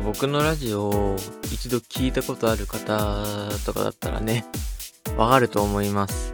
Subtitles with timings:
[0.00, 1.16] 僕のラジオを
[1.52, 3.14] 一度聞いたことある方
[3.64, 4.44] とかだったらね、
[5.16, 6.32] わかると思います。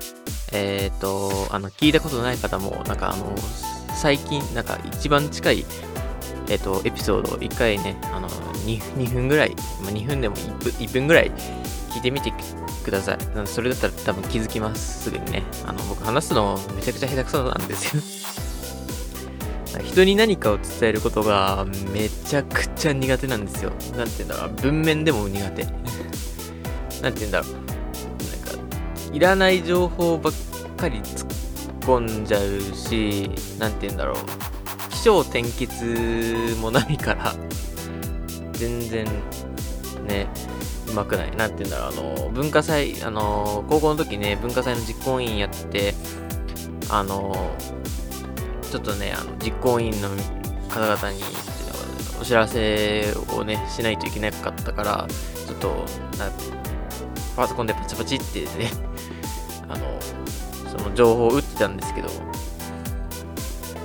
[0.53, 3.35] えっ、ー、と、あの、聞いたことない方も、なんかあの、
[3.95, 5.65] 最近、なんか一番近い、
[6.49, 11.33] えっ、ー、と、エピソードを1回ね、あの2、2分ぐらい、まあ、2分でも 1, 分1分ぐらい
[11.91, 12.33] 聞いてみて
[12.85, 13.19] ください。
[13.47, 15.05] それだったら多分気づきます。
[15.05, 15.43] すぐにね。
[15.67, 18.03] あの、僕話すのめちゃくちゃ下手くそなんですよ。
[19.83, 23.71] 人に何かを伝えることがめちゃくちゃ苦手なんですよ。
[23.97, 24.53] なんて言うんだろう。
[24.63, 25.65] 文面でも苦手。
[27.03, 27.53] なんて言うんだろう。
[27.53, 30.33] なんか、いらない情報ばっ
[30.77, 31.29] かり突っ
[31.81, 34.17] 込んじゃうし、なんて言うんだろう。
[34.91, 37.35] 気象転結もないから、
[38.53, 39.05] 全然、
[40.07, 40.29] ね、
[40.89, 41.37] うまくない。
[41.37, 42.17] なんて言うんだろう。
[42.19, 45.95] あの、文化祭、あの、高校の時ね、文化祭の実行委員やって、
[46.89, 47.55] あの、
[48.71, 50.09] ちょっとね、あの実行委員の
[50.69, 51.23] 方々に
[52.21, 55.07] お知らせをね、しないといけなかったから、
[55.47, 55.85] ちょっと、
[57.37, 58.71] パソコンでパチパチってね、
[59.69, 59.99] あの、
[60.71, 62.09] その情報を打ってたんですけど、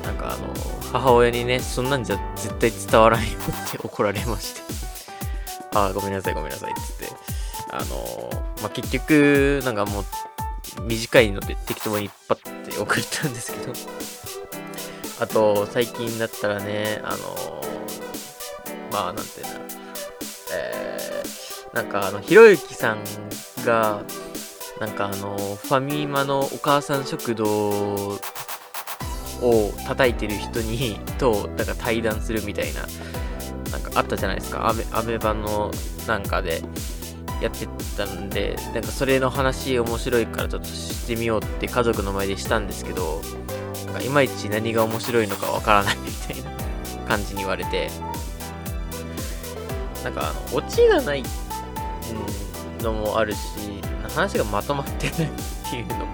[0.04, 3.28] なんかあの、母親にね、そんなんじゃ絶対伝わらんよ
[3.68, 4.62] って怒られまして
[5.76, 7.14] ああ、ごめんなさい、ごめんなさい、つって。
[7.72, 8.30] あの、
[8.62, 10.06] まあ、結局、なんかもう、
[10.84, 13.74] 短いので適当にパッて送ったんですけど
[15.22, 19.60] あと、最近だったらね、あのー、まあ、なんていうんだ、
[20.56, 23.04] えー、なんかあの、ひろゆきさん
[23.64, 24.02] が、
[24.80, 28.20] なんかあの、ファミマのお母さん食堂を
[29.86, 32.88] 叩いてる人に、 と、なんか対談するみたいな、
[33.72, 34.70] なんかあったじゃないですか。
[34.70, 35.70] アメ、アメ版の
[36.08, 36.64] なんかで
[37.44, 43.22] やってたんで、なんかそれの話面白いからちょっとしてみようって家族の前でしたんですけど、
[43.92, 46.52] なんかいまいち何が面白いのかわからないみたいな
[47.08, 47.90] 感じに言われて、
[50.04, 51.24] なんかあの、オチがない
[52.82, 53.40] のもあるし、
[54.16, 56.08] 話がまとまってないっていうのも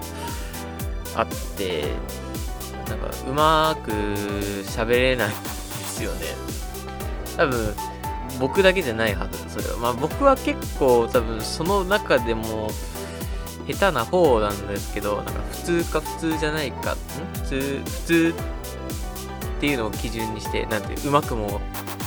[1.15, 1.85] あって、
[2.89, 5.35] なんかうまく喋れないんで
[5.85, 6.25] すよね。
[7.35, 7.75] 多分、
[8.39, 9.77] 僕だけじゃないはず、それは。
[9.77, 12.71] まあ僕は結構多分その中でも、
[13.67, 16.97] 下手な方なんですけど、なんか普通か普通じゃないか、ん？
[17.33, 18.33] 普通、普通
[19.57, 21.59] っていうのを基準にして、なんて、うまくも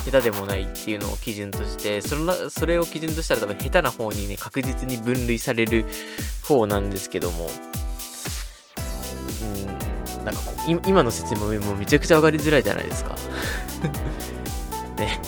[0.05, 5.85] 下手でもないっていうのを基準として、そのそれを基準としたら多分下手な方にね、確実に分類される
[6.47, 7.49] 方なんですけども、
[10.17, 13.15] うん、なんかこう、今の説明もめちゃくちゃ分かりづらいじゃないですか。
[14.97, 15.19] ね、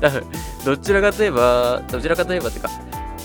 [0.00, 0.24] なんか、多分、
[0.64, 2.70] どちらかといえば、どちらかといえばっていうか、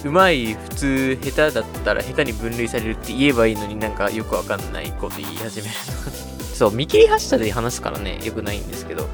[0.05, 5.73] うまい、普通、下手だったら下手に分類されるって言えばいいのになんかよくわかんないこと言い始める。
[6.53, 9.07] そう、見切り発車で話すからね、よくないんですけど、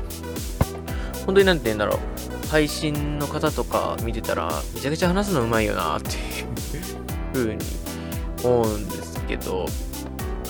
[1.25, 7.65] 本当になんて言うんだろう、配信の方とか見てたら、めちゃくちゃ話すのうまいよなっていう風に
[8.43, 9.65] 思うんですけど、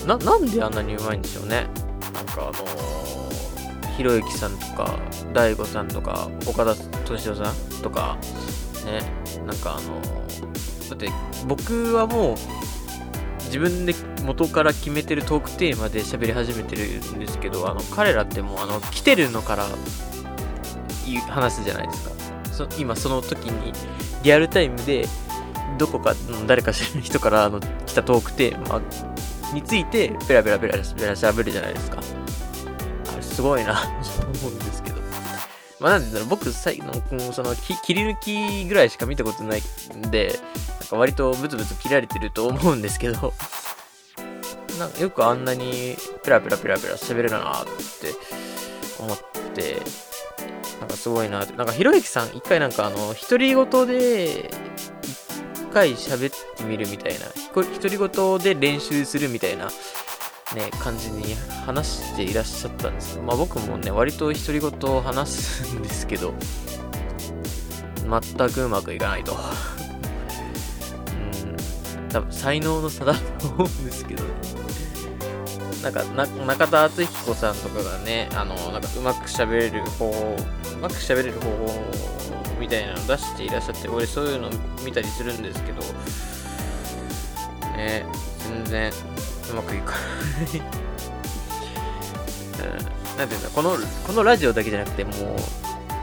[0.05, 1.67] な、なんであんなにうまいんでしょうね。
[2.13, 4.99] なんかあのー、ひろゆきさんとか、
[5.33, 6.73] 大悟さんとか、岡田
[7.05, 8.17] 敏夫さんとか、
[8.85, 9.01] ね、
[9.45, 10.01] なんかあの、
[10.89, 11.09] だって
[11.47, 12.37] 僕はもう
[13.45, 19.67] 自分で元から決めてるトークテーマで喋り始めてるんですけど、あの彼らってもうあの来てるのから
[21.29, 22.11] 話すじゃないですか。
[22.51, 23.73] そ今その時に
[24.23, 25.07] リアルタイムで
[25.77, 26.15] どこか
[26.47, 28.81] 誰か知らない人からあの来たトークテーマ
[29.53, 30.83] についてペラペラペラペラ
[31.15, 31.99] 喋るじゃないですか。
[33.11, 33.87] あれすごいなと
[34.45, 34.92] 思うんですけど。
[35.83, 36.93] まあ、なんでだろう、僕、最の、
[37.33, 39.61] その、切り抜きぐらいしか見たことない
[39.93, 40.39] んで、
[40.79, 43.33] なんか割とブツブツ切られてると思うんですけど、
[44.79, 48.15] なんかよくあんなにペラペラペラペラ喋れるなって
[48.97, 49.17] 思っ
[49.53, 49.81] て、
[50.79, 51.53] なんかすごいなって。
[51.57, 54.49] なんかひろゆきさん、一回なんかあの、独り言で、
[55.53, 59.69] 一回喋ってみるみたいな、独り言で練習するみたいな
[60.55, 66.33] ね、感じに話していらっしゃったんですけど、まあ僕もね、割と独り言を話すんですけど、
[68.03, 69.31] 全くうまくいかないと。
[69.31, 69.35] う
[72.05, 74.23] ん、多分才能の差だと思うんですけど。
[75.81, 80.35] なんか、な中田敦彦さんとかがね、あの、なんかうまく喋れる方法、
[80.75, 81.83] うまく喋れる方法
[82.57, 84.49] みたいなの出していらっしゃって、俺そういうの
[84.85, 85.81] 見たりするんですけど、
[87.75, 88.05] ね、
[88.47, 88.93] 全然
[89.51, 90.61] うまくいかない
[92.53, 95.13] うん、なんていうんだ、この、このラジオだけじゃなくて、もう、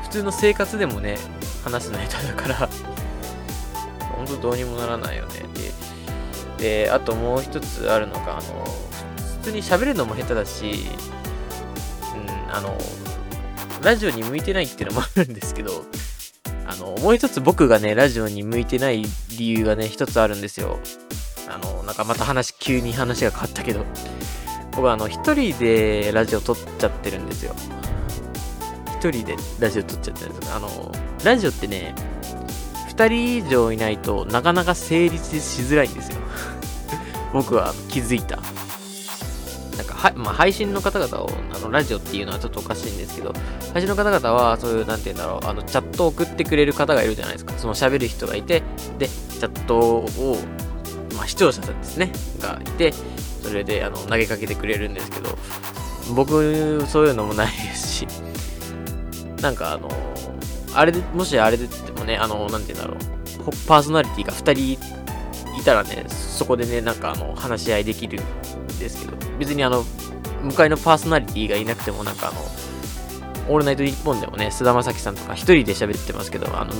[0.02, 1.18] 普通の生活でもね、
[1.64, 2.68] 話すの下手だから
[4.20, 5.44] 本当どうにもならないよね。
[6.58, 8.64] で、であともう一つあるのが、あの、
[9.38, 10.86] 普通に喋るのも下手だし、
[12.14, 12.76] うん、あの、
[13.82, 15.84] ラジオに向いてないっていうのもあるんですけど、
[16.66, 19.04] あの、もう一つ僕がね、ラジオに向いてない
[19.38, 20.78] 理由がね、一つあるんですよ。
[21.50, 23.84] あの、なんかまた話、急に話が変わったけど、
[24.72, 27.54] 僕はあの、一人でラジオ撮っちゃってるんですよ。
[28.98, 30.54] 一人でラジオ撮っちゃってるんですよ。
[30.56, 30.92] あの、
[31.24, 31.94] ラジオってね、
[32.88, 36.18] 二人以上いないとなかなか成立しづらいんですよ。
[37.32, 38.38] 僕は気づいた。
[39.76, 43.32] なんかは、まあ、配信の方々を、あの、ラジオっていうのはちょっとおかしいんですけど、
[43.72, 47.54] 配信の方々は、そういう、なんて言うんだろう、あの、チャットを送ってくれる方がいるじゃないですか。
[47.56, 48.62] その喋る人がいて、
[48.98, 50.38] で、チャットを、
[51.20, 52.94] まあ、視聴者さんですね、がいて、
[53.42, 55.36] それで、あの、投げかけてくれるんですけど、
[56.14, 58.08] 僕、そういうのもないですし、
[59.42, 59.90] なんかあの、
[60.74, 69.84] あれで、もしあれでってもね、あの、なんて言うんだろう、パーソナリティが2人いたらね、そこでね、なんかあの、話し合いできるんですけど、別にあの、
[70.42, 72.40] 向かいのパーソナリティがいなくても、なんかあの、
[73.50, 76.72] オールナイトニッポンでもね、菅田将暉さんとか一人で喋ってますけど、あの、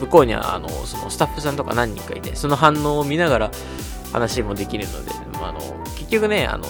[0.00, 3.50] 向こうには、あの、そのスタッフさんとか何人かいて、その反応を見ながら
[4.12, 5.60] 話もできるので、まあ、あの、
[5.96, 6.66] 結局ね、あの、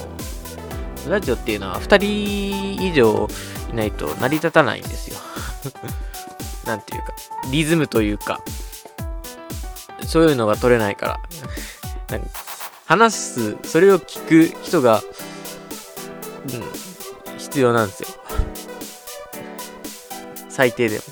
[1.09, 3.27] ラジオっていうのは2人以上
[3.73, 5.17] いないと成り立たないんですよ。
[6.67, 7.15] なんていうか、
[7.51, 8.43] リズムというか、
[10.06, 11.21] そういうのが取れないか
[12.11, 12.21] ら。
[12.85, 15.03] 話す、それを聞く人が、
[16.53, 18.09] うん、必要なんですよ。
[20.58, 21.05] 最低でも。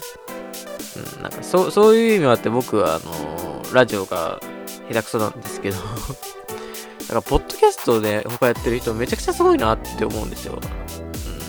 [1.17, 4.41] うん、なんか、そう、そういう意味もあって僕は、あのー、ラジオが
[4.89, 5.77] 下手くそなんですけど
[7.09, 10.59] なんか、ポッドキャストで他やってる人めちゃくちゃすごいなって思うんですよ。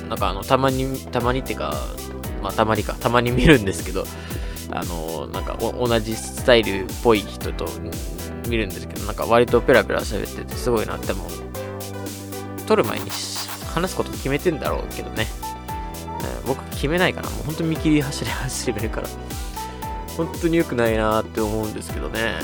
[0.03, 1.73] うん、なんかあの、たまに、たまにってか、
[2.43, 4.05] まあ、たまにか、たまに見るんですけど、
[4.69, 7.67] あの、なんか同じスタイルっぽい人と
[8.47, 11.25] 見るんですけど、なんか割とペラペラ喋っててすごいなっても、
[12.67, 13.09] 撮る前に
[13.73, 15.46] 話すこと決めてんだろうけどね。
[16.47, 19.09] 僕決めないから、もう本当に見切り走り走れるから、
[20.15, 22.39] 本当に良くないなって思うんですけどね。